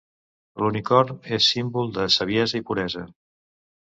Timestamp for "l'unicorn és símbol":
0.61-1.93